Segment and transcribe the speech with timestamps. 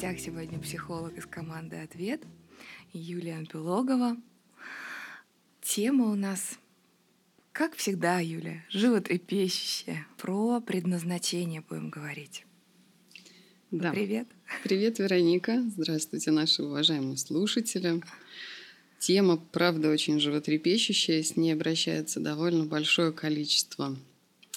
[0.00, 2.22] гостях сегодня психолог из команды «Ответ»
[2.94, 4.16] Юлия Ампилогова.
[5.60, 6.58] Тема у нас,
[7.52, 10.06] как всегда, Юля, животрепещущая.
[10.16, 12.46] Про предназначение будем говорить.
[13.70, 13.90] Да.
[13.90, 14.26] Привет.
[14.64, 15.62] Привет, Вероника.
[15.76, 18.00] Здравствуйте, наши уважаемые слушатели.
[19.00, 21.22] Тема, правда, очень животрепещущая.
[21.22, 23.94] С ней обращается довольно большое количество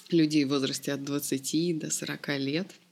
[0.09, 2.71] людей в возрасте от 20 до 40 лет–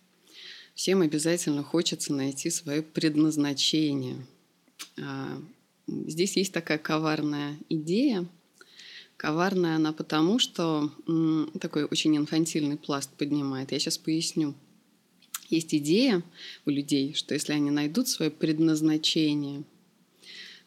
[0.75, 4.25] всем обязательно хочется найти свое предназначение.
[4.99, 5.41] А,
[5.88, 8.27] здесь есть такая коварная идея.
[9.17, 10.91] Коварная она потому, что
[11.59, 13.71] такой очень инфантильный пласт поднимает.
[13.71, 14.55] Я сейчас поясню.
[15.49, 16.23] Есть идея
[16.66, 19.63] у людей, что если они найдут свое предназначение,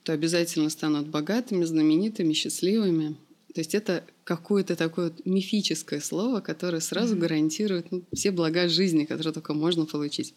[0.02, 3.16] то обязательно станут богатыми, знаменитыми, счастливыми.
[3.55, 9.05] То есть это какое-то такое вот мифическое слово, которое сразу гарантирует ну, все блага жизни,
[9.05, 10.34] которые только можно получить.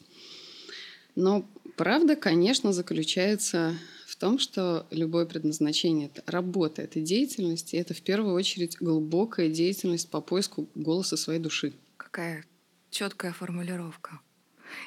[1.15, 3.73] Но правда, конечно, заключается
[4.05, 9.49] в том, что любое предназначение— это работа, это деятельность, и это в первую очередь глубокая
[9.49, 11.73] деятельность по поиску голоса своей души.
[11.97, 12.45] Какая
[12.91, 14.21] четкая формулировка.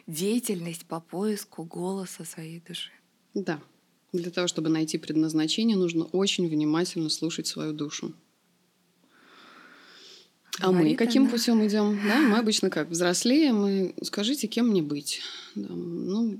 [0.07, 2.93] Деятельность по поиску голоса своей души.
[3.35, 3.61] Да.
[4.13, 8.13] Для того, чтобы найти предназначение, нужно очень внимательно слушать свою душу.
[10.59, 11.31] А мы каким она.
[11.31, 11.99] путем идем?
[12.07, 15.21] Да, мы обычно как взрослеем и скажите, кем мне быть?
[15.55, 16.39] Да, ну,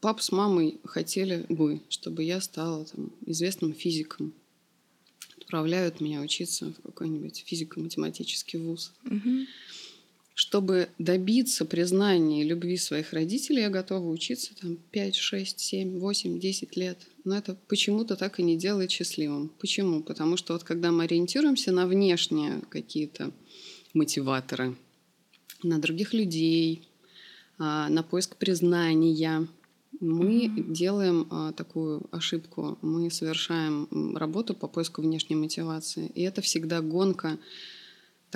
[0.00, 4.34] папа с мамой хотели бы, чтобы я стала там, известным физиком.
[5.38, 8.92] Отправляют меня учиться в какой-нибудь физико-математический вуз.
[9.04, 9.46] Угу.
[10.38, 16.38] Чтобы добиться признания и любви своих родителей, я готова учиться там 5, 6, 7, 8,
[16.38, 16.98] 10 лет.
[17.24, 19.50] Но это почему-то так и не делает счастливым.
[19.58, 20.02] Почему?
[20.02, 23.32] Потому что вот когда мы ориентируемся на внешние какие-то
[23.94, 24.76] мотиваторы,
[25.62, 26.86] на других людей,
[27.56, 29.48] а, на поиск признания,
[30.00, 30.70] мы mm-hmm.
[30.70, 32.76] делаем а, такую ошибку.
[32.82, 36.12] Мы совершаем работу по поиску внешней мотивации.
[36.14, 37.38] И это всегда гонка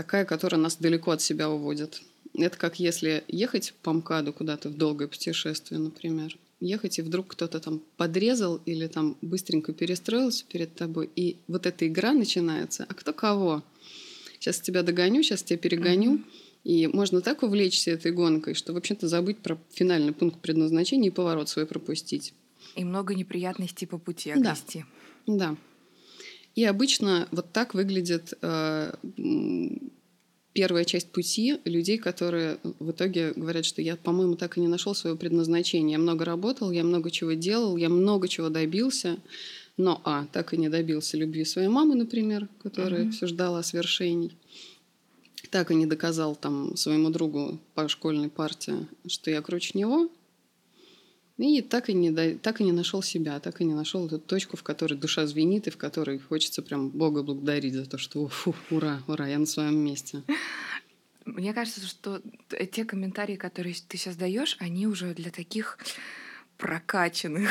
[0.00, 2.00] такая, которая нас далеко от себя уводит.
[2.32, 6.38] Это как если ехать по МКАДу куда-то в долгое путешествие, например.
[6.58, 11.86] Ехать, и вдруг кто-то там подрезал или там быстренько перестроился перед тобой, и вот эта
[11.86, 12.86] игра начинается.
[12.88, 13.62] А кто кого?
[14.38, 16.16] Сейчас тебя догоню, сейчас тебя перегоню.
[16.16, 16.24] Mm-hmm.
[16.64, 21.50] И можно так увлечься этой гонкой, что вообще-то забыть про финальный пункт предназначения и поворот
[21.50, 22.32] свой пропустить.
[22.74, 24.84] И много неприятностей по пути огрести.
[25.26, 25.34] Да.
[25.50, 25.56] да.
[26.60, 28.92] И обычно вот так выглядит э,
[30.52, 34.94] первая часть пути людей, которые в итоге говорят, что я, по-моему, так и не нашел
[34.94, 35.92] своего предназначения.
[35.92, 39.16] Я много работал, я много чего делал, я много чего добился,
[39.78, 43.12] но, а, так и не добился любви своей мамы, например, которая mm-hmm.
[43.12, 44.36] все ждала свершений.
[45.48, 50.10] Так и не доказал там своему другу по школьной партии, что я круче него.
[51.40, 54.58] И так и, не, так и не нашел себя, так и не нашел эту точку,
[54.58, 58.54] в которой душа звенит, и в которой хочется прям Бога благодарить за то, что фу,
[58.70, 60.22] ура, ура, я на своем месте.
[61.24, 62.20] Мне кажется, что
[62.72, 65.78] те комментарии, которые ты сейчас даешь, они уже для таких
[66.58, 67.50] прокачанных.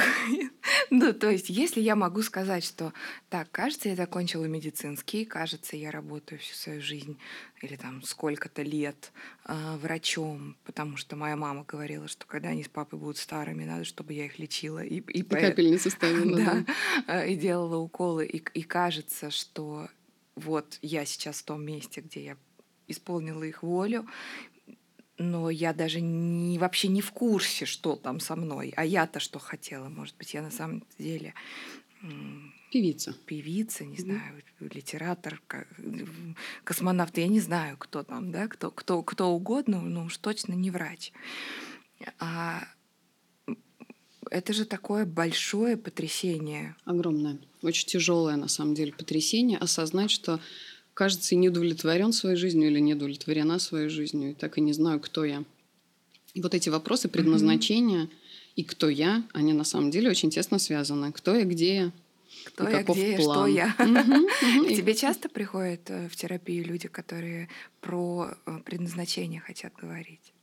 [0.90, 2.94] ну, то есть, если я могу сказать, что
[3.29, 7.17] так, кажется, я закончила медицинский, кажется, я работаю всю свою жизнь
[7.62, 9.12] или там сколько-то лет
[9.45, 13.85] э, врачом, потому что моя мама говорила, что когда они с папой будут старыми, надо,
[13.85, 14.84] чтобы я их лечила.
[14.84, 15.38] И, и, и по...
[15.38, 16.38] капельницу ставила.
[16.45, 16.66] да,
[17.07, 17.25] да.
[17.25, 18.25] и делала уколы.
[18.25, 19.89] И, и кажется, что
[20.35, 22.38] вот я сейчас в том месте, где я
[22.88, 24.07] исполнила их волю,
[25.19, 28.74] но я даже не, вообще не в курсе, что там со мной.
[28.75, 29.90] А я-то что хотела?
[29.90, 31.34] Может быть, я на самом деле...
[32.72, 33.13] Певица.
[33.25, 35.41] Певица, не знаю, литератор,
[36.63, 40.72] космонавт, я не знаю, кто там, да, кто, кто, кто угодно, но уж точно не
[40.72, 41.12] врач.
[42.19, 42.63] А
[44.31, 46.75] это же такое большое потрясение.
[46.86, 47.39] Огромное.
[47.62, 49.57] Очень тяжелое, на самом деле, потрясение.
[49.57, 50.39] Осознать, что
[51.00, 55.00] кажется, не удовлетворен своей жизнью или не удовлетворена своей жизнью, и так и не знаю,
[55.00, 55.46] кто я.
[56.34, 58.56] И вот эти вопросы предназначения mm-hmm.
[58.57, 61.13] и кто я, они на самом деле очень тесно связаны.
[61.13, 61.92] Кто я, где я,
[62.48, 63.74] кто и я, где я, что я.
[63.78, 67.48] К тебе часто приходят э, в терапию люди, которые
[67.80, 70.34] про э, предназначение хотят говорить?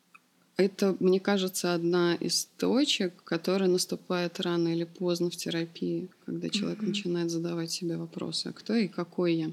[0.56, 6.78] Это, мне кажется, одна из точек, которая наступает рано или поздно в терапии, когда человек
[6.78, 6.88] mm-hmm.
[6.88, 9.50] начинает задавать себе вопросы, а кто и какой я.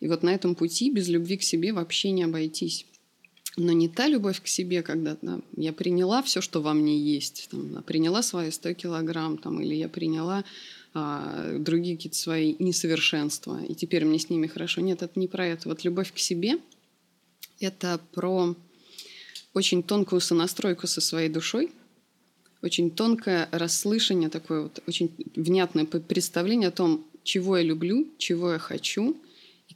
[0.00, 2.86] И вот на этом пути без любви к себе вообще не обойтись.
[3.56, 7.48] Но не та любовь к себе, когда да, я приняла все, что во мне есть,
[7.50, 10.44] там, приняла свои 100 килограмм, там, или я приняла
[10.94, 14.80] а, другие какие-то свои несовершенства, и теперь мне с ними хорошо.
[14.80, 15.68] Нет, это не про это.
[15.68, 16.58] Вот любовь к себе—
[17.60, 18.54] это про
[19.54, 21.72] очень тонкую сонастройку со своей душой,
[22.62, 28.58] очень тонкое расслышание, такое вот очень внятное представление о том, чего я люблю, чего я
[28.58, 29.16] хочу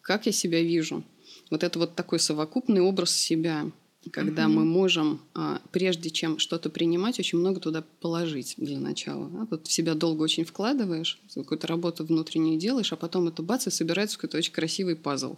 [0.03, 1.03] как я себя вижу.
[1.51, 3.71] Вот это вот такой совокупный образ себя,
[4.11, 4.55] когда угу.
[4.55, 9.29] мы можем, а, прежде чем что-то принимать, очень много туда положить для начала.
[9.29, 9.47] Да?
[9.51, 13.71] Вот в себя долго очень вкладываешь, какую-то работу внутреннюю делаешь, а потом это бац, и
[13.71, 15.37] собирается какой-то очень красивый пазл.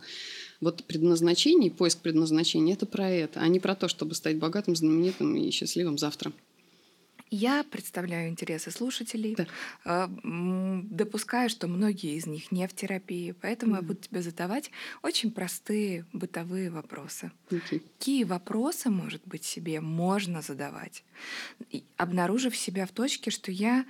[0.60, 5.36] Вот предназначение, поиск предназначения– это про это, а не про то, чтобы стать богатым, знаменитым
[5.36, 6.32] и счастливым завтра.
[7.36, 9.46] Я представляю интересы слушателей, да.
[9.84, 10.08] А,
[10.84, 13.76] допускаю, что многие из них не в терапии, поэтому mm.
[13.76, 14.70] я буду тебе задавать
[15.02, 17.32] очень простые бытовые вопросы.
[17.50, 17.80] Okay.
[17.80, 21.02] Какие вопросы, может быть, себе можно задавать,
[21.96, 23.84] обнаружив себя в точке, что я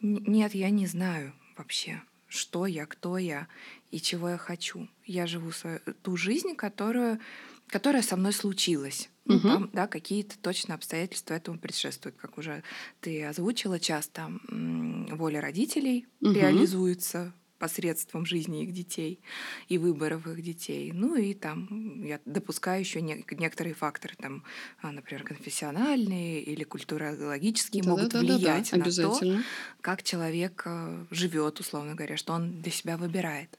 [0.00, 3.46] нет, я не знаю вообще, что я, кто я
[3.90, 4.88] и чего я хочу.
[5.04, 7.18] Я живу свою, ту жизнь, которую,
[7.66, 9.08] которая со мной случилась.
[9.24, 9.48] Ну, угу.
[9.48, 12.62] там, да, какие-то точно обстоятельства этому предшествуют, как уже
[13.00, 16.32] ты озвучила, часто воля родителей угу.
[16.32, 19.20] реализуется посредством жизни их детей
[19.68, 20.92] и выборов их детей.
[20.92, 24.44] Ну и там я допускаю еще не, некоторые факторы, там,
[24.80, 29.42] а, например, конфессиональные или культурологические да, могут да, влиять да, да, на то,
[29.80, 33.58] как человек э, живет, условно говоря, что он для себя выбирает.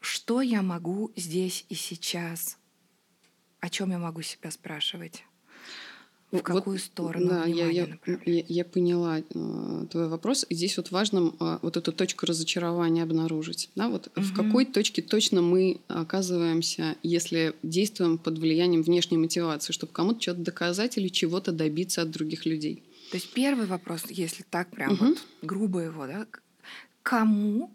[0.00, 2.58] Что я могу здесь и сейчас
[3.60, 5.24] о чем я могу себя спрашивать?
[6.32, 7.28] В какую вот, сторону?
[7.28, 7.88] Да, я, я,
[8.24, 10.46] я, я поняла э, твой вопрос.
[10.48, 13.68] И здесь вот важно э, вот эту точку разочарования обнаружить.
[13.74, 14.24] Да, вот угу.
[14.24, 20.40] в какой точке точно мы оказываемся, если действуем под влиянием внешней мотивации, чтобы кому-то что-то
[20.40, 22.84] доказать или чего-то добиться от других людей.
[23.10, 25.04] То есть первый вопрос, если так прям угу.
[25.06, 26.26] вот грубо его, да,
[27.02, 27.72] кому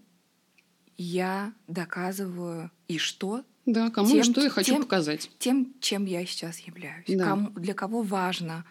[0.97, 5.29] я доказываю и что да, кому тем, что я хочу тем, показать.
[5.39, 7.05] Тем, чем я сейчас являюсь.
[7.07, 7.25] Да.
[7.25, 8.65] Кому, для кого важно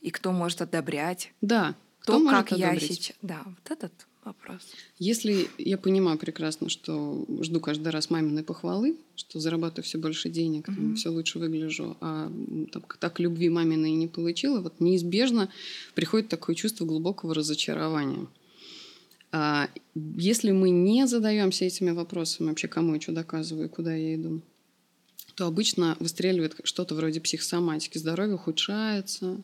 [0.00, 1.32] и кто может одобрять.
[1.40, 1.74] Да.
[2.00, 3.16] Кто, кто как я сейчас.
[3.22, 3.92] Да, вот этот
[4.24, 4.60] вопрос.
[4.98, 10.68] Если я понимаю прекрасно, что жду каждый раз маминой похвалы, что зарабатываю все больше денег,
[10.68, 10.94] угу.
[10.94, 12.30] все лучше выгляжу, а
[12.72, 15.50] так, так любви маминой не получила, вот неизбежно
[15.94, 18.26] приходит такое чувство глубокого разочарования.
[19.32, 24.42] А если мы не задаемся этими вопросами, вообще кому я что доказываю, куда я иду,
[25.34, 27.96] то обычно выстреливает что-то вроде психосоматики.
[27.96, 29.40] Здоровье ухудшается,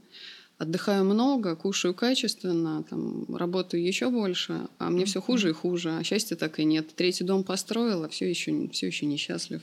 [0.59, 6.05] отдыхаю много, кушаю качественно, там, работаю еще больше, а мне все хуже и хуже, а
[6.05, 6.95] счастья так и нет.
[6.95, 9.63] Третий дом построил, а все еще, все еще несчастлив.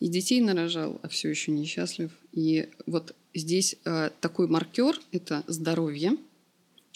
[0.00, 2.10] И детей нарожал, а все еще несчастлив.
[2.32, 6.16] И вот здесь э, такой маркер– это здоровье–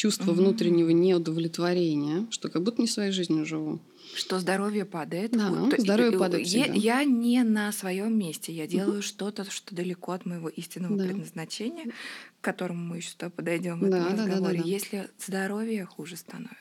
[0.00, 0.40] чувство угу.
[0.40, 3.80] внутреннего неудовлетворения, что как будто не своей жизнью живу.
[4.14, 5.32] Что здоровье падает.
[5.32, 9.02] Да, вот, здоровье падает я, я не на своем месте, я делаю угу.
[9.02, 11.04] что-то, что далеко от моего истинного да.
[11.04, 11.92] предназначения,
[12.40, 14.56] к которому мы еще подойдем в да, этом да, разговоре.
[14.56, 14.70] Да, да, да.
[14.70, 16.56] Если здоровье хуже становится.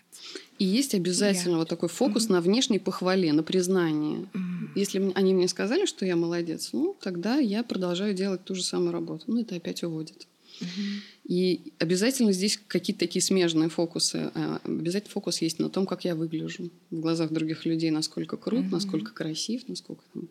[0.58, 1.58] И есть обязательно я...
[1.60, 2.34] вот такой фокус угу.
[2.34, 4.28] на внешней похвале, на признании.
[4.34, 4.74] Угу.
[4.76, 8.92] Если они мне сказали, что я молодец, ну тогда я продолжаю делать ту же самую
[8.92, 9.24] работу.
[9.28, 10.28] Ну это опять уводит.
[11.26, 14.32] И обязательно здесь какие-то такие смежные фокусы.
[14.34, 18.66] А, обязательно фокус есть на том, как я выгляжу в глазах других людей, насколько крут,
[18.66, 18.72] mm-hmm.
[18.72, 20.28] насколько красив, насколько там,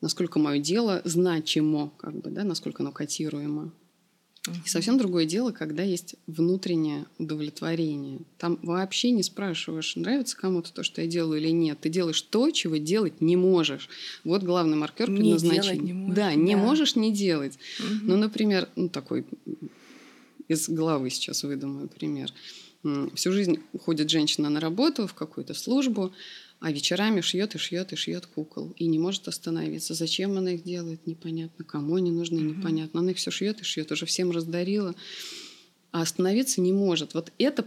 [0.00, 3.72] насколько мое дело значимо, как бы, да, насколько оно котируемо.
[4.48, 8.20] И совсем другое дело, когда есть внутреннее удовлетворение.
[8.38, 11.78] Там вообще не спрашиваешь, нравится кому-то то, что я делаю или нет.
[11.80, 13.90] Ты делаешь то, чего делать не можешь.
[14.24, 15.82] Вот главный маркер предназначения.
[15.82, 16.62] Не можешь, да, не да.
[16.62, 17.58] можешь не делать.
[17.80, 17.98] Угу.
[18.04, 19.26] Ну, например, ну, такой
[20.48, 22.32] из головы сейчас выдумаю пример.
[23.14, 26.12] Всю жизнь ходит женщина на работу, в какую-то службу,
[26.60, 29.94] а вечерами шьет и шьет и шьет кукол и не может остановиться.
[29.94, 31.64] Зачем она их делает, непонятно.
[31.64, 33.00] Кому они нужны, непонятно.
[33.00, 34.94] Она их все шьет и шьет, уже всем раздарила,
[35.90, 37.14] а остановиться не может.
[37.14, 37.62] Вот это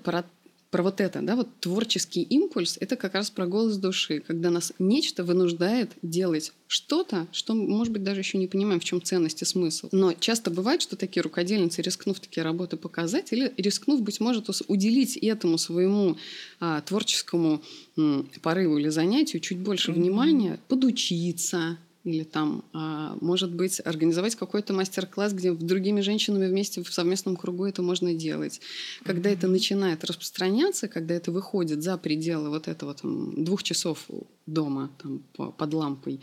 [0.73, 4.73] про вот это, да, вот творческий импульс, это как раз про голос души, когда нас
[4.79, 9.45] нечто вынуждает делать что-то, что, может быть, даже еще не понимаем, в чем ценность и
[9.45, 9.89] смысл.
[9.91, 15.15] Но часто бывает, что такие рукодельницы, рискнув такие работы показать, или рискнув, быть может, уделить
[15.17, 16.17] этому своему
[16.59, 17.61] а, творческому
[17.95, 19.95] м, порыву или занятию чуть больше mm-hmm.
[19.95, 26.93] внимания, подучиться, или там, а, может быть, организовать какой-то мастер-класс, где другими женщинами вместе в
[26.93, 28.59] совместном кругу это можно делать.
[29.03, 29.33] Когда mm-hmm.
[29.33, 34.07] это начинает распространяться, когда это выходит за пределы вот этого там, двух часов
[34.45, 36.19] дома там, под лампой,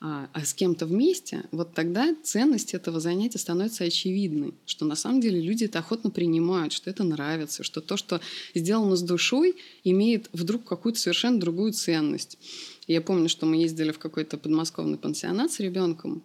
[0.00, 5.20] а, а с кем-то вместе, вот тогда ценность этого занятия становится очевидной, что на самом
[5.20, 8.20] деле люди это охотно принимают, что это нравится, что то, что
[8.54, 12.38] сделано с душой, имеет вдруг какую-то совершенно другую ценность.
[12.86, 16.22] Я помню, что мы ездили в какой-то подмосковный пансионат с ребенком,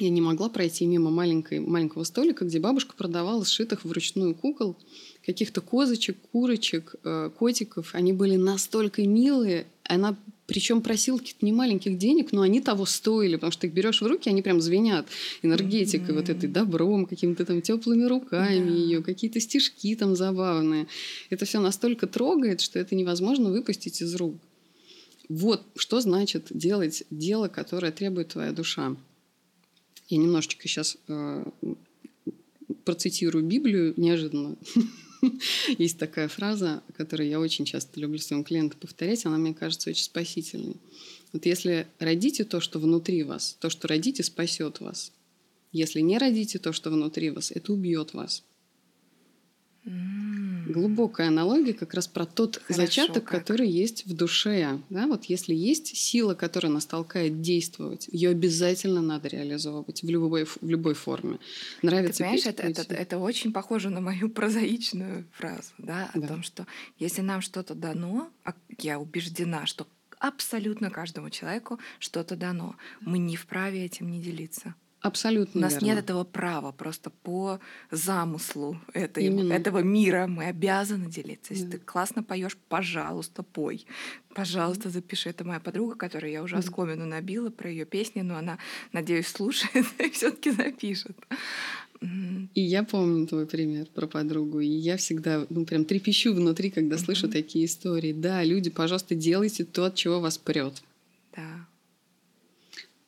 [0.00, 4.76] я не могла пройти мимо маленькой, маленького столика, где бабушка продавала сшитых вручную кукол,
[5.24, 7.94] каких-то козочек, курочек, э, котиков.
[7.94, 9.66] Они были настолько милые.
[9.84, 14.02] Она причем просил каких-то немаленьких денег, но они того стоили, потому что ты их берешь
[14.02, 15.06] в руки, они прям звенят
[15.42, 16.18] энергетикой mm-hmm.
[16.18, 18.76] вот этой добром, какими-то там теплыми руками yeah.
[18.76, 20.86] ее, какие-то стишки там забавные.
[21.30, 24.36] Это все настолько трогает, что это невозможно выпустить из рук.
[25.28, 28.96] Вот что значит делать дело, которое требует твоя душа.
[30.08, 31.44] Я немножечко сейчас э,
[32.84, 34.56] процитирую Библию неожиданно.
[35.78, 40.04] Есть такая фраза, которую я очень часто люблю своим клиентам повторять, она мне кажется очень
[40.04, 40.76] спасительной.
[41.32, 45.12] Вот если родите то, что внутри вас, то, что родите, спасет вас.
[45.72, 48.44] Если не родите то, что внутри вас, это убьет вас.
[49.84, 53.40] Глубокая аналогия как раз про тот Хорошо, зачаток, как.
[53.40, 54.80] который есть в душе.
[54.88, 55.06] Да?
[55.06, 60.58] Вот если есть сила, которая нас толкает действовать, ее обязательно надо реализовывать в любой, в
[60.62, 61.38] любой форме.
[61.82, 66.28] Нравится Ты понимаешь, это, это, это очень похоже на мою прозаичную фразу, да, о да.
[66.28, 66.66] том, что
[66.98, 69.86] если нам что-то дано, а я убеждена, что
[70.18, 74.74] абсолютно каждому человеку что-то дано, мы не вправе этим не делиться.
[75.04, 75.58] Абсолютно.
[75.58, 75.86] У нас верно.
[75.86, 81.52] нет этого права, просто по замыслу этой, этого мира мы обязаны делиться.
[81.52, 81.72] Если да.
[81.72, 83.84] ты классно поешь, пожалуйста, пой.
[84.34, 85.28] Пожалуйста, запиши.
[85.28, 88.56] Это моя подруга, которой я уже оскомину набила про ее песни, но она,
[88.92, 91.18] надеюсь, слушает и все-таки запишет.
[92.00, 94.60] И я помню твой пример про подругу.
[94.60, 98.14] И я всегда, ну, прям трепещу внутри, когда слышу такие истории.
[98.14, 100.82] Да, люди, пожалуйста, делайте то, от чего вас прет.
[101.36, 101.66] Да.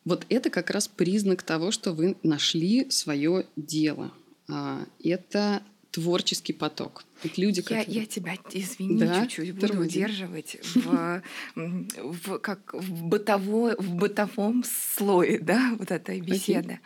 [0.06, 4.12] Вот это как раз признак того, что вы нашли свое дело.
[4.48, 7.04] А, это творческий поток.
[7.25, 8.00] Это люди, я, которые...
[8.00, 9.22] я тебя, извини, да?
[9.22, 9.98] чуть-чуть буду Труди.
[9.98, 11.22] удерживать в,
[11.56, 16.78] в, как в, бытово, в бытовом слое да, вот этой беседы.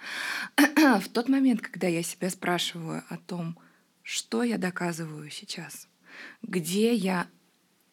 [0.57, 1.01] Okay.
[1.01, 3.59] В тот момент, когда я себя спрашиваю о том,
[4.03, 5.89] что я доказываю сейчас,
[6.43, 7.27] где я,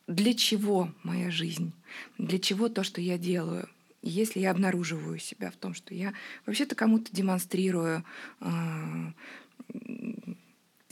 [0.07, 1.73] для чего моя жизнь,
[2.17, 3.67] для чего то, что я делаю,
[4.09, 6.13] если я обнаруживаю себя в том, что я
[6.45, 8.03] вообще-то кому-то демонстрирую
[8.41, 9.11] э,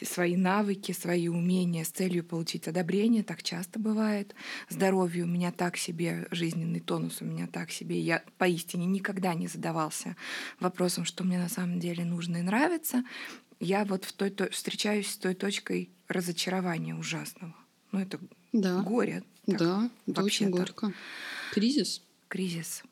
[0.03, 4.36] свои навыки, свои умения с целью получить одобрение, так часто бывает.
[4.69, 8.00] Здоровье у меня так себе, жизненный тонус у меня так себе.
[8.00, 10.15] Я поистине никогда не задавался
[10.60, 13.03] вопросом, что мне на самом деле нужно и нравится.
[13.60, 17.55] Я вот в той, то, встречаюсь с той точкой разочарования ужасного.
[17.91, 18.19] Ну, это
[18.51, 18.81] да.
[18.81, 19.24] горе.
[19.45, 20.91] Так, да, это очень горько.
[21.53, 22.01] Кризис.
[22.27, 22.84] Кризис.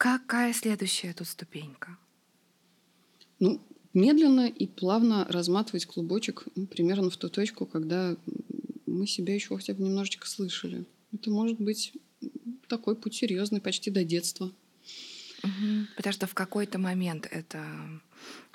[0.00, 1.98] Какая следующая тут ступенька?
[3.38, 3.60] Ну,
[3.92, 8.16] медленно и плавно разматывать клубочек ну, примерно в ту точку, когда
[8.86, 10.86] мы себя еще хотя бы немножечко слышали.
[11.12, 11.92] Это может быть
[12.66, 14.50] такой путь серьезный, почти до детства.
[15.42, 15.88] Угу.
[15.96, 17.62] Потому что в какой-то момент это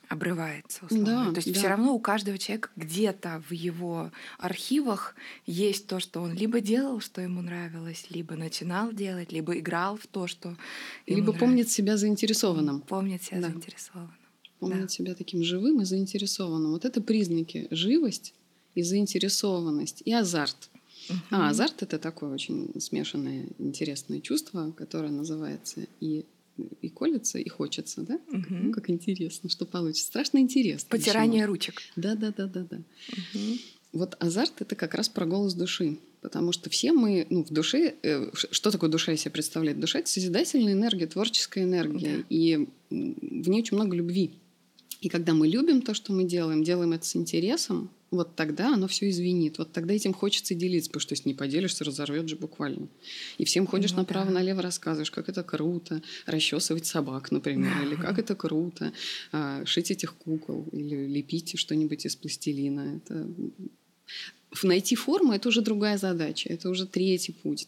[0.10, 0.86] обрывается.
[0.86, 1.26] Условно.
[1.26, 1.60] Да, То есть да.
[1.60, 7.00] все равно у каждого человека где-то в его архивах есть то, что он либо делал,
[7.00, 10.56] что ему нравилось, либо начинал делать, либо играл в то, что
[11.08, 11.40] либо нравится.
[11.40, 12.82] помнит себя заинтересованным.
[12.82, 13.50] Помнит себя да.
[13.50, 14.16] заинтересованным.
[14.60, 14.88] Помнит да.
[14.88, 16.72] себя таким живым и заинтересованным.
[16.72, 18.34] Вот это признаки живость
[18.74, 20.70] и заинтересованность и азарт.
[21.10, 21.20] Угу.
[21.32, 26.26] А азарт это такое очень смешанное интересное чувство, которое называется и
[26.82, 28.16] и колется, и хочется, да?
[28.30, 28.46] Угу.
[28.50, 30.08] Ну, как интересно, что получится.
[30.08, 30.88] Страшно интересно.
[30.90, 31.48] Потирание еще.
[31.48, 31.82] ручек.
[31.96, 32.78] Да, да, да, да, да.
[32.78, 33.58] Угу.
[33.94, 35.98] Вот азарт это как раз про голос души.
[36.22, 39.80] Потому что все мы, ну, в душе, э, что такое душа из себя представляет?
[39.80, 42.18] Душа это созидательная энергия, творческая энергия.
[42.18, 42.24] Да.
[42.30, 44.32] И в ней очень много любви.
[45.06, 48.88] И когда мы любим то, что мы делаем, делаем это с интересом, вот тогда оно
[48.88, 49.60] все извинит.
[49.60, 52.88] Вот тогда этим хочется делиться, потому что если не поделишься, разорвет же буквально.
[53.38, 58.34] И всем ходишь ну, направо-налево, рассказываешь, как это круто, расчесывать собак, например, или как это
[58.34, 58.94] круто,
[59.32, 62.96] а, шить этих кукол, или лепить что-нибудь из пластилина.
[62.98, 63.28] Это
[64.64, 67.68] найти форму это уже другая задача, это уже третий путь.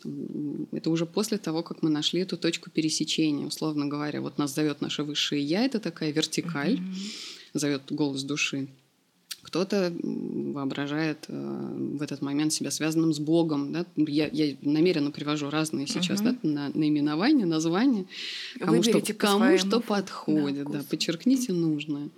[0.71, 4.21] Это уже после того, как мы нашли эту точку пересечения, условно говоря.
[4.21, 7.59] Вот нас зовет наше высшее я, это такая вертикаль, mm-hmm.
[7.59, 8.67] зовет голос души.
[9.47, 13.71] Кто-то воображает э, в этот момент себя связанным с Богом.
[13.71, 13.85] Да?
[13.95, 16.37] Я, я намеренно привожу разные сейчас uh-huh.
[16.43, 18.07] да, на, наименования, названия.
[18.59, 20.65] Кому, что, кому что подходит.
[20.65, 22.09] Да, да, подчеркните нужное.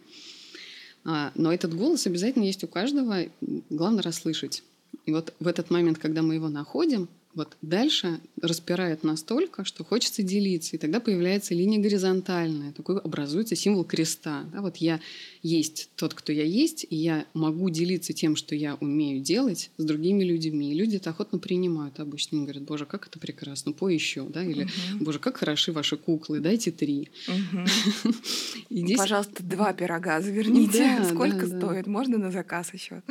[1.11, 3.23] А, но этот голос обязательно есть у каждого.
[3.71, 4.63] Главное расслышать.
[5.07, 10.23] И вот в этот момент, когда мы его находим, Вот дальше распирает настолько, что хочется
[10.23, 14.43] делиться, и тогда появляется линия горизонтальная, такой образуется символ креста.
[14.51, 14.99] Да, вот я
[15.41, 19.85] есть тот, кто я есть, и я могу делиться тем, что я умею делать с
[19.85, 20.73] другими людьми.
[20.73, 22.39] И люди это охотно принимают обычно.
[22.39, 25.05] Они говорят, боже, как это прекрасно, по еще, да, или угу.
[25.05, 27.07] боже, как хороши ваши куклы, дайте три.
[28.97, 31.05] Пожалуйста, два пирога заверните.
[31.09, 31.87] Сколько стоит?
[31.87, 33.01] Можно на заказ еще?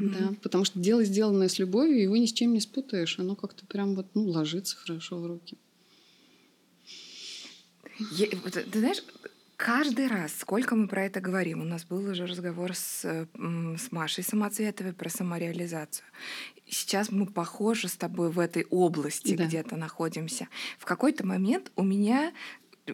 [0.00, 3.18] Да, потому что дело, сделанное с любовью, его ни с чем не спутаешь.
[3.18, 5.58] Оно как-то прям вот, ну, ложится хорошо в руки.
[8.12, 9.02] Я, ты знаешь,
[9.56, 14.24] каждый раз, сколько мы про это говорим, у нас был уже разговор с, с Машей
[14.24, 16.06] Самоцветовой про самореализацию.
[16.68, 19.44] Сейчас мы похожи с тобой в этой области да.
[19.44, 20.48] где-то находимся.
[20.78, 22.32] В какой-то момент у меня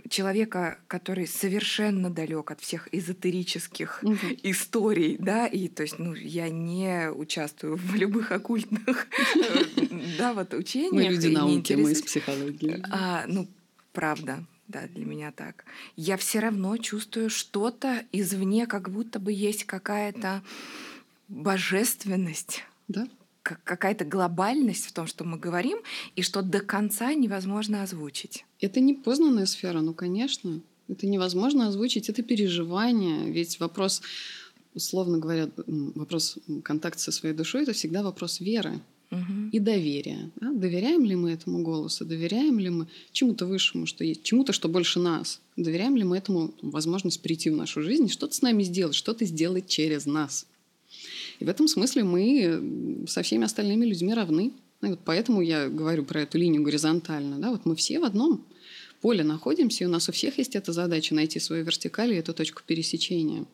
[0.09, 4.17] человека, который совершенно далек от всех эзотерических угу.
[4.43, 9.07] историй, да, и то есть, ну, я не участвую в любых оккультных,
[10.19, 10.93] да, вот учениях.
[10.93, 12.83] Мы люди науки, мы из психологии.
[12.91, 13.49] А, ну,
[13.93, 15.65] правда, да, для меня так.
[15.97, 20.43] Я все равно чувствую что-то извне, как будто бы есть какая-то
[21.29, 22.65] божественность.
[22.89, 23.09] Да
[23.65, 25.79] какая-то глобальность в том, что мы говорим,
[26.17, 28.45] и что до конца невозможно озвучить.
[28.61, 30.61] Это не познанная сфера, ну, конечно.
[30.89, 33.31] Это невозможно озвучить, это переживание.
[33.31, 34.03] Ведь вопрос,
[34.75, 39.51] условно говоря, вопрос контакта со своей душой— это всегда вопрос веры угу.
[39.53, 40.31] и доверия.
[40.41, 40.53] Да?
[40.53, 42.05] Доверяем ли мы этому голосу?
[42.05, 45.41] Доверяем ли мы чему-то высшему, что есть, чему-то, что больше нас?
[45.57, 49.25] Доверяем ли мы этому возможность прийти в нашу жизнь и что-то с нами сделать, что-то
[49.25, 50.47] сделать через нас?
[51.39, 54.53] И в этом смысле мы со всеми остальными людьми равны.
[54.83, 57.39] И вот поэтому я говорю про эту линию горизонтально.
[57.39, 57.51] Да?
[57.51, 58.47] Вот мы все в одном
[59.01, 62.35] поле находимся, и у нас у всех есть эта задача найти свою вертикаль и эту
[62.35, 63.47] точку пересечения.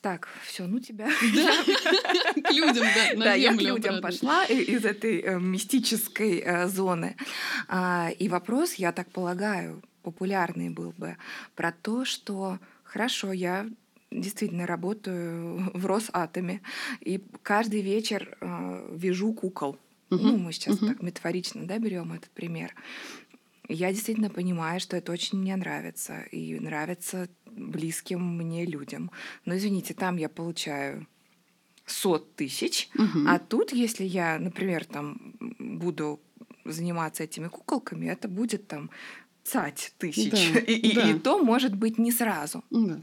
[0.00, 1.08] Так, все, ну тебя.
[1.34, 7.16] Да, к людям, да, Да, я к людям пошла из этой э, мистической э, зоны.
[7.68, 11.16] А, и вопрос, я так полагаю, популярный был бы
[11.54, 13.68] про то, что хорошо, я
[14.20, 16.60] действительно работаю в Росатоме,
[17.00, 19.76] и каждый вечер э, вяжу кукол.
[20.10, 20.18] Uh-huh.
[20.20, 20.88] Ну, мы сейчас uh-huh.
[20.88, 22.74] так метафорично да, берем этот пример.
[23.68, 29.10] Я действительно понимаю, что это очень мне нравится, и нравится близким мне людям.
[29.44, 31.06] Но извините, там я получаю
[31.86, 33.24] сот тысяч, uh-huh.
[33.26, 36.20] а тут, если я, например, там буду
[36.64, 38.90] заниматься этими куколками, это будет там
[39.44, 40.52] цать тысяч.
[40.52, 41.10] Да, и, да.
[41.10, 42.64] И, и то может быть не сразу.
[42.70, 43.02] Да.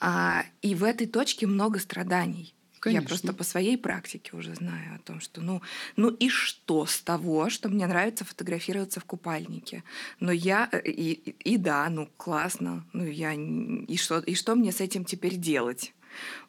[0.00, 2.54] А, и в этой точке много страданий.
[2.80, 3.02] Конечно.
[3.02, 5.60] Я просто по своей практике уже знаю о том, что ну,
[5.96, 9.84] ну и что с того, что мне нравится фотографироваться в купальнике.
[10.18, 14.54] Но я э, и, и, и да, ну классно, ну я и что и что
[14.54, 15.92] мне с этим теперь делать?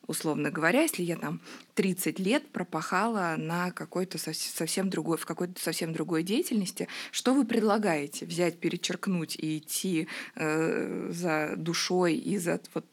[0.07, 1.39] Условно говоря, если я там
[1.75, 8.25] 30 лет пропахала на какой-то совсем другой, в какой-то совсем другой деятельности, что вы предлагаете?
[8.25, 12.85] Взять, перечеркнуть и идти э, за душой и за вот,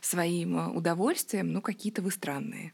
[0.00, 1.52] своим э, удовольствием?
[1.52, 2.72] Ну, какие-то вы странные.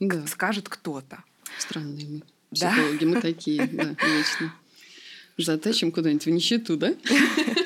[0.00, 0.26] Да.
[0.26, 1.22] Скажет кто-то.
[1.58, 2.22] Странные мы.
[2.50, 3.06] Психологи, да?
[3.06, 4.54] мы такие, да, вечно.
[5.36, 6.94] Затащим куда-нибудь в нищету, да?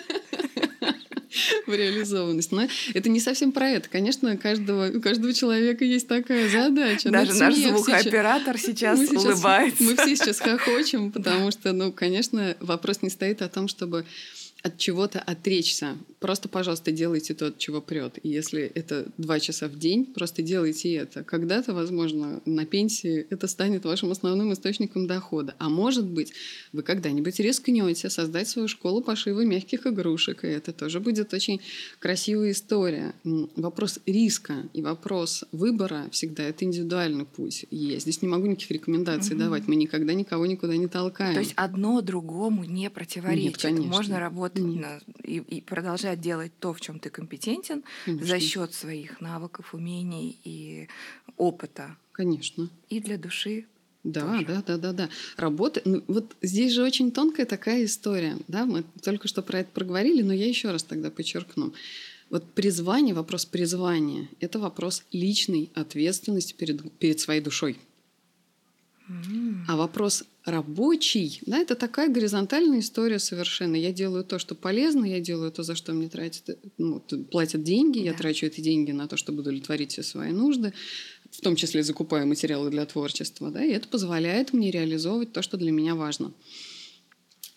[1.72, 2.52] в реализованность.
[2.52, 3.88] Но это не совсем про это.
[3.88, 7.10] Конечно, каждого, у каждого человека есть такая задача.
[7.10, 9.82] Даже наш звукооператор сейчас, сейчас улыбается.
[9.82, 14.04] Мы все сейчас хохочем, потому что, ну, конечно, вопрос не стоит о том, чтобы
[14.62, 15.96] от чего-то отречься.
[16.20, 18.18] Просто, пожалуйста, делайте то, от чего прет.
[18.22, 21.24] И если это два часа в день, просто делайте это.
[21.24, 25.56] Когда-то, возможно, на пенсии это станет вашим основным источником дохода.
[25.58, 26.32] А может быть,
[26.72, 31.60] вы когда-нибудь рискнете создать свою школу пошива мягких игрушек, и это тоже будет очень
[31.98, 33.14] красивая история.
[33.56, 37.66] Вопрос риска и вопрос выбора всегда это индивидуальный путь.
[37.70, 39.42] И я здесь не могу никаких рекомендаций угу.
[39.42, 39.66] давать.
[39.66, 41.34] Мы никогда никого никуда не толкаем.
[41.34, 43.44] То есть одно другому не противоречит.
[43.44, 43.88] Нет, конечно.
[43.88, 45.22] Можно работать работать mm.
[45.24, 48.26] и, и продолжать делать то, в чем ты компетентен, Конечно.
[48.26, 50.88] за счет своих навыков, умений и
[51.36, 51.96] опыта.
[52.12, 52.70] Конечно.
[52.88, 53.66] И для души.
[54.04, 54.46] Да, тоже.
[54.46, 55.08] да, да, да, да.
[55.36, 55.80] Работа.
[55.84, 58.36] Ну, вот здесь же очень тонкая такая история.
[58.48, 61.72] Да, мы только что про это проговорили, но я еще раз тогда подчеркну.
[62.28, 67.78] Вот призвание, вопрос призвания, это вопрос личной ответственности перед, перед своей душой.
[69.68, 73.76] А вопрос рабочий, да, это такая горизонтальная история совершенно.
[73.76, 77.98] Я делаю то, что полезно, я делаю то, за что мне тратят, ну, платят деньги,
[77.98, 78.06] да.
[78.06, 80.72] я трачу эти деньги на то, чтобы удовлетворить все свои нужды,
[81.30, 85.56] в том числе закупаю материалы для творчества, да, и это позволяет мне реализовывать то, что
[85.56, 86.32] для меня важно.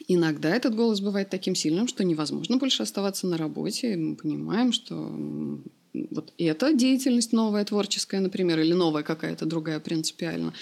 [0.07, 3.95] Иногда этот голос бывает таким сильным, что невозможно больше оставаться на работе.
[3.97, 4.93] Мы понимаем, что
[6.11, 10.53] вот эта деятельность новая, творческая, например, или новая какая-то другая принципиально,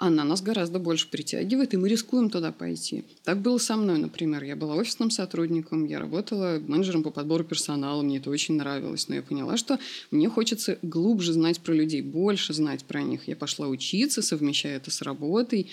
[0.00, 3.04] она нас гораздо больше притягивает, и мы рискуем туда пойти.
[3.22, 4.42] Так было со мной, например.
[4.42, 9.16] Я была офисным сотрудником, я работала менеджером по подбору персонала, мне это очень нравилось, но
[9.16, 9.78] я поняла, что
[10.10, 13.28] мне хочется глубже знать про людей, больше знать про них.
[13.28, 15.68] Я пошла учиться, совмещая это с работой,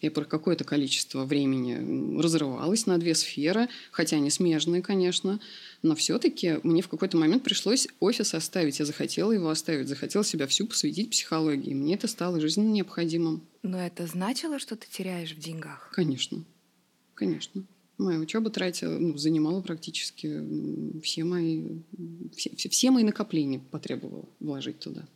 [0.00, 5.40] я про какое-то количество времени разрывалась на две сферы, хотя они смежные, конечно.
[5.82, 8.80] Но все-таки мне в какой-то момент пришлось офис оставить.
[8.80, 11.74] Я захотела его оставить, захотела себя всю посвятить психологии.
[11.74, 13.42] Мне это стало жизненно необходимым.
[13.62, 15.90] Но это значило, что ты теряешь в деньгах?
[15.92, 16.44] Конечно.
[17.14, 17.64] Конечно.
[17.96, 21.80] Моя учеба тратила, ну, занимала практически все мои,
[22.36, 25.08] все, все мои накопления потребовала вложить туда.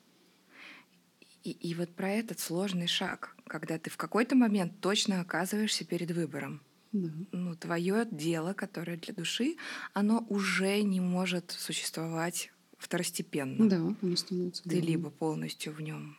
[1.45, 6.11] И, и вот про этот сложный шаг, когда ты в какой-то момент точно оказываешься перед
[6.11, 6.61] выбором.
[6.91, 7.09] Да.
[7.31, 9.57] Ну, твое дело, которое для души,
[9.95, 13.69] оно уже не может существовать второстепенно.
[13.69, 14.63] Да, оно становится.
[14.65, 16.17] Ты либо полностью в нем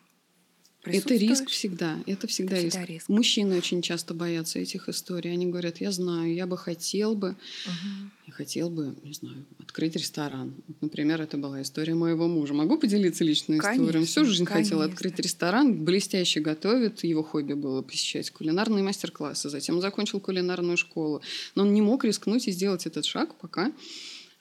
[0.85, 1.97] это риск всегда.
[2.05, 2.89] Это всегда, это всегда риск.
[2.89, 3.09] риск.
[3.09, 5.31] Мужчины очень часто боятся этих историй.
[5.31, 8.11] Они говорят, я знаю, я бы хотел бы, угу.
[8.27, 10.55] я хотел бы, не знаю, открыть ресторан.
[10.67, 12.53] Вот, например, это была история моего мужа.
[12.53, 14.05] Могу поделиться личной конечно, историей?
[14.05, 14.77] Всю жизнь конечно.
[14.77, 17.03] хотел открыть ресторан, блестяще готовит.
[17.03, 19.49] Его хобби было посещать кулинарные мастер-классы.
[19.49, 21.21] Затем закончил кулинарную школу.
[21.55, 23.71] Но он не мог рискнуть и сделать этот шаг, пока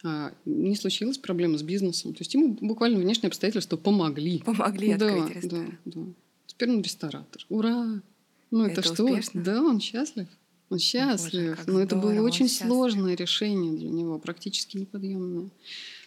[0.05, 2.13] а, не случилась проблема с бизнесом.
[2.15, 4.41] То есть ему буквально внешние обстоятельства помогли.
[4.41, 5.79] Помогли да, открыть ресторан.
[5.85, 6.07] Да, да.
[6.53, 7.47] Теперь он ресторатор.
[7.49, 8.03] Ура!
[8.51, 9.05] Ну это, это что?
[9.05, 9.43] Успешно?
[9.43, 10.29] Да, он счастлив.
[10.69, 11.57] Он счастлив.
[11.57, 12.69] Боже, Но это было очень счастлив.
[12.69, 15.49] сложное решение для него, практически неподъемное.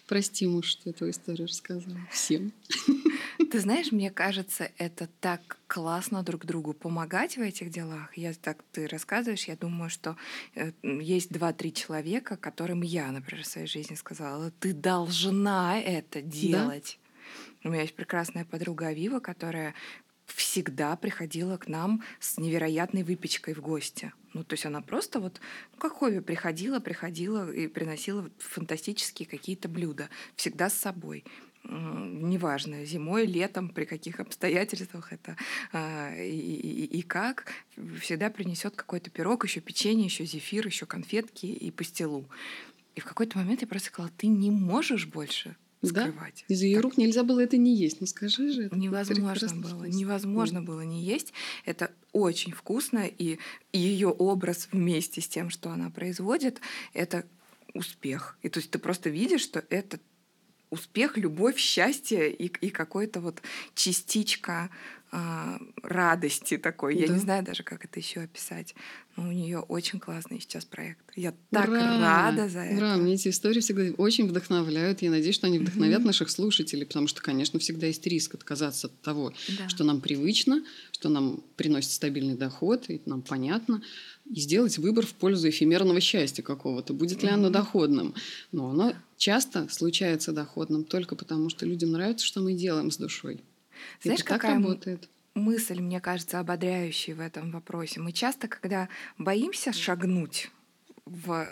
[0.06, 2.52] Прости, муж, что эту историю рассказала всем.
[3.50, 8.16] Ты знаешь, мне кажется, это так классно друг другу помогать в этих делах.
[8.16, 10.16] Я так ты рассказываешь, я думаю, что
[10.54, 16.98] э, есть два-три человека, которым я, например, в своей жизни сказала, ты должна это делать.
[17.62, 17.68] Да?
[17.68, 19.74] У меня есть прекрасная подруга Авива, которая
[20.26, 24.12] всегда приходила к нам с невероятной выпечкой в гости.
[24.34, 25.40] Ну, то есть она просто вот,
[25.72, 30.08] ну, как хобби, приходила, приходила и приносила фантастические какие-то блюда.
[30.34, 31.24] Всегда с собой
[31.68, 35.36] неважно, зимой, летом, при каких обстоятельствах это
[35.72, 37.52] а, и, и, и как,
[38.00, 42.28] всегда принесет какой-то пирог, еще печенье, еще зефир, еще конфетки и пастилу.
[42.94, 45.56] И в какой-то момент я просто сказала, ты не можешь больше
[45.88, 46.44] скрывать.
[46.48, 46.54] Да?
[46.54, 48.00] Из ее рук нельзя было это не есть.
[48.00, 48.64] Ну скажи же.
[48.64, 49.84] Это невозможно было.
[49.84, 51.32] Невозможно было не есть.
[51.64, 53.38] Это очень вкусно, и
[53.72, 56.60] ее образ вместе с тем, что она производит,
[56.94, 57.24] это
[57.74, 58.38] успех.
[58.42, 60.00] И то есть ты просто видишь, что это
[60.70, 63.42] успех, любовь, счастье и, и какой-то вот
[63.74, 64.70] частичка
[65.18, 66.94] а, радости такой.
[66.94, 67.00] Да.
[67.00, 68.74] Я не знаю даже, как это еще описать.
[69.16, 71.00] Но у нее очень классный сейчас проект.
[71.14, 71.98] Я так Ура!
[71.98, 72.76] рада за это.
[72.76, 72.96] Ура!
[72.98, 75.00] Мне эти истории всегда очень вдохновляют.
[75.00, 76.04] Я надеюсь, что они вдохновят mm-hmm.
[76.04, 79.70] наших слушателей, потому что, конечно, всегда есть риск отказаться от того, да.
[79.70, 83.80] что нам привычно, что нам приносит стабильный доход, и нам понятно,
[84.26, 86.92] и сделать выбор в пользу эфемерного счастья какого-то.
[86.92, 87.32] Будет ли mm-hmm.
[87.32, 88.14] оно доходным?
[88.52, 93.40] Но оно часто случается доходным только потому, что людям нравится, что мы делаем с душой.
[94.02, 95.08] Знаешь, Это какая работает.
[95.34, 98.00] мысль, мне кажется, ободряющая в этом вопросе?
[98.00, 100.50] Мы часто, когда боимся шагнуть
[101.04, 101.48] в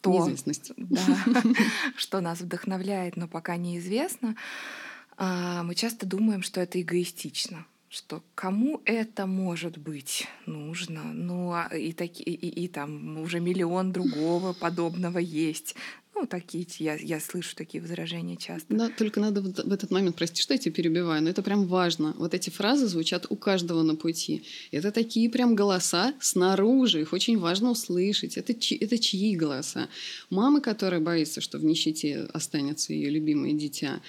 [0.00, 0.72] то, Неизвестность.
[0.76, 1.02] Да,
[1.96, 4.36] что нас вдохновляет, но пока неизвестно,
[5.16, 11.68] а, мы часто думаем, что это эгоистично что кому это может быть нужно, ну а
[11.68, 15.76] и, таки, и, и, и там уже миллион другого подобного есть.
[16.16, 18.72] Ну, такие, я, я слышу такие возражения часто.
[18.72, 22.14] Да, только надо в, этот момент, прости, что я тебя перебиваю, но это прям важно.
[22.18, 24.44] Вот эти фразы звучат у каждого на пути.
[24.70, 28.36] Это такие прям голоса снаружи, их очень важно услышать.
[28.36, 29.88] Это, чьи, это чьи голоса?
[30.30, 34.00] Мамы, которая боится, что в нищете останется ее любимое дитя.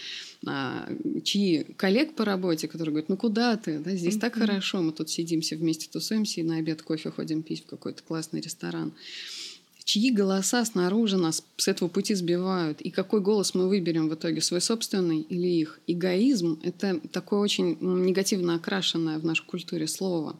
[0.45, 0.87] А,
[1.23, 3.79] чьи коллег по работе, которые говорят, ну куда ты?
[3.79, 4.19] Да, здесь mm-hmm.
[4.19, 7.65] так хорошо, мы тут сидим все вместе, тусуемся и на обед кофе ходим пить в
[7.65, 8.93] какой-то классный ресторан
[9.85, 14.41] чьи голоса снаружи нас с этого пути сбивают, и какой голос мы выберем в итоге,
[14.41, 15.79] свой собственный или их.
[15.87, 20.35] Эгоизм— это такое очень негативно окрашенное в нашей культуре слово.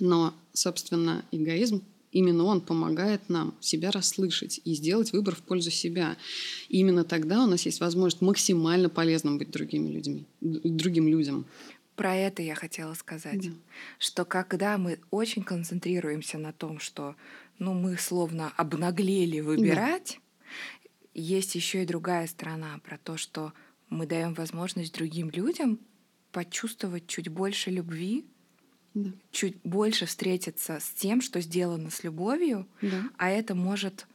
[0.00, 6.16] Но, собственно, эгоизм Именно он помогает нам себя расслышать и сделать выбор в пользу себя.
[6.68, 11.44] И именно тогда у нас есть возможность максимально полезным быть другими людьми, другим людям.
[11.96, 13.54] Про это я хотела сказать, да.
[13.98, 17.14] что когда мы очень концентрируемся на том, что
[17.58, 20.98] ну, мы словно обнаглели выбирать, да.
[21.14, 23.52] есть еще и другая сторона про то, что
[23.88, 25.80] мы даем возможность другим людям
[26.32, 28.26] почувствовать чуть больше любви,
[28.94, 29.10] да.
[29.30, 33.04] чуть больше встретиться с тем, что сделано с любовью, да.
[33.16, 34.06] а это может,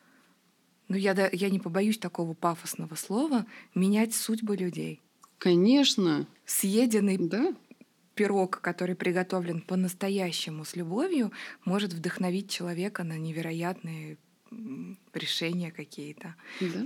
[0.88, 5.02] ну я, я не побоюсь такого пафосного слова, менять судьбы людей.
[5.38, 6.26] Конечно.
[6.46, 7.54] Съеденный да
[8.16, 11.32] пирог, который приготовлен по-настоящему с любовью,
[11.66, 14.18] может вдохновить человека на невероятные
[15.14, 16.36] решения какие-то.
[16.62, 16.86] Да.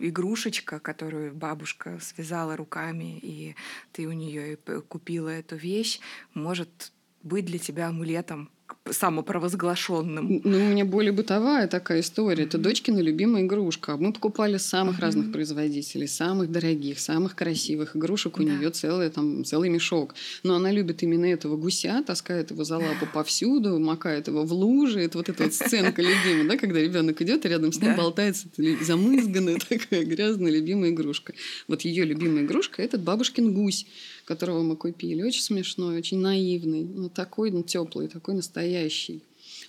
[0.00, 3.54] Игрушечка, которую бабушка связала руками, и
[3.92, 4.56] ты у нее
[4.88, 6.00] купила эту вещь,
[6.34, 8.50] может быть для тебя амулетом
[8.90, 10.40] самопровозглашенным.
[10.44, 12.44] Ну, у меня более бытовая такая история.
[12.44, 13.96] Это дочкина любимая игрушка.
[13.96, 15.02] Мы покупали самых uh-huh.
[15.02, 18.38] разных производителей, самых дорогих, самых красивых игрушек.
[18.38, 18.52] У да.
[18.52, 20.14] нее целый, там, целый мешок.
[20.42, 25.00] Но она любит именно этого гуся, таскает его за лапу повсюду, макает его в лужи.
[25.00, 28.02] Это вот эта вот сценка любимая, да, когда ребенок идет и рядом с ним да.
[28.02, 28.48] болтается
[28.82, 31.32] замызганная такая грязная любимая игрушка.
[31.68, 33.86] Вот ее любимая игрушка этот бабушкин гусь
[34.24, 35.22] которого мы купили.
[35.22, 38.63] Очень смешной, очень наивный, но такой ну, теплый, такой настоящий.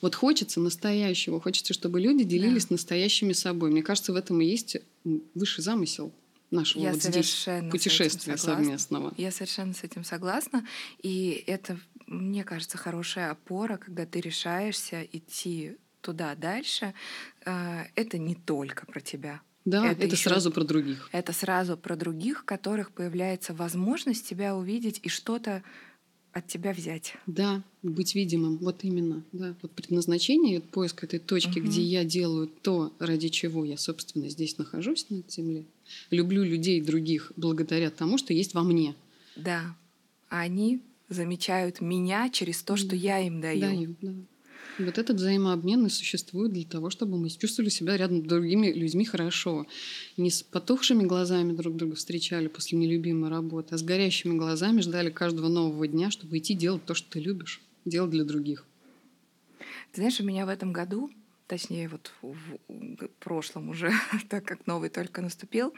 [0.02, 2.76] Вот хочется настоящего, хочется, чтобы люди делились да.
[2.76, 3.72] настоящими собой.
[3.72, 4.78] Мне кажется, в этом и есть
[5.34, 6.12] высший замысел
[6.52, 9.14] нашего Я вот здесь путешествия совместного.
[9.18, 10.66] Я совершенно с этим согласна.
[11.02, 11.78] И это,
[12.08, 16.94] мне кажется, хорошая опора, когда ты решаешься идти туда дальше.
[17.46, 19.42] Э, это не только про тебя.
[19.66, 21.10] Да, это, это сразу про других.
[21.12, 25.64] Это сразу про других, которых появляется возможность тебя увидеть и что-то
[26.36, 27.16] от тебя взять.
[27.28, 29.24] Да, быть видимым, вот именно.
[29.32, 29.56] Да.
[29.62, 31.68] Вот предназначение, вот поиск этой точки, угу.
[31.70, 35.64] где я делаю то, ради чего я, собственно, здесь нахожусь на Земле.
[36.12, 38.96] Люблю людей других благодаря тому, что есть во мне.
[39.38, 39.78] Да,
[40.28, 43.62] они замечают меня через то, что я им даю.
[43.62, 44.14] Даю, да.
[44.78, 49.06] Вот этот взаимообмен и существует для того, чтобы мы чувствовали себя рядом с другими людьми
[49.06, 49.66] хорошо.
[50.18, 55.10] Не с потухшими глазами друг друга встречали после нелюбимой работы, а с горящими глазами ждали
[55.10, 58.66] каждого нового дня, чтобы идти делать то, что ты любишь, делать для других.
[59.92, 61.10] Ты знаешь, у меня в этом году
[61.48, 63.92] точнее вот в прошлом уже,
[64.30, 65.74] так как новый только наступил,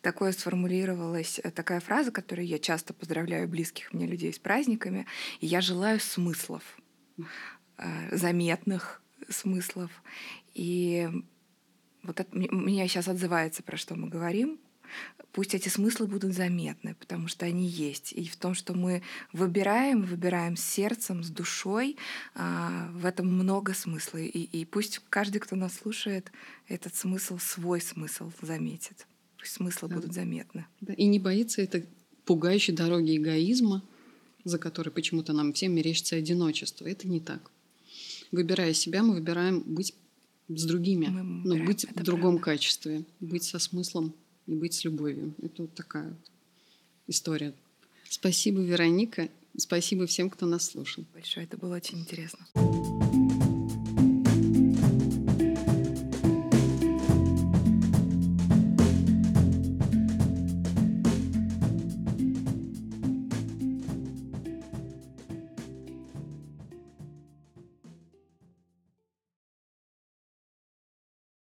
[0.00, 5.06] такое сформулировалась э, такая фраза, которую я часто поздравляю близких мне людей с праздниками,
[5.40, 6.62] и я желаю смыслов.
[7.78, 9.90] Э, заметных смыслов.
[10.52, 11.08] И
[12.02, 14.58] вот это, меня сейчас отзывается, про что мы говорим.
[15.30, 18.12] Пусть эти смыслы будут заметны, потому что они есть.
[18.12, 21.96] И в том, что мы выбираем, выбираем с сердцем, с душой,
[22.34, 24.18] а, в этом много смысла.
[24.18, 26.32] И, и пусть каждый, кто нас слушает,
[26.66, 29.06] этот смысл, свой смысл заметит.
[29.38, 29.94] Пусть смыслы да.
[29.96, 30.66] будут заметны.
[30.80, 31.84] Да, и не боится это
[32.24, 33.84] пугающей дороги эгоизма,
[34.42, 36.86] за которой почему-то нам всем мерещится одиночество.
[36.86, 37.52] Это не так
[38.32, 39.94] выбирая себя, мы выбираем быть
[40.48, 42.44] с другими, но быть в другом правда.
[42.44, 44.14] качестве, быть со смыслом
[44.46, 45.34] и быть с любовью.
[45.42, 46.30] Это вот такая вот
[47.06, 47.52] история.
[48.08, 49.28] Спасибо, Вероника.
[49.56, 51.04] Спасибо всем, кто нас слушал.
[51.12, 52.46] Большое, это было очень интересно.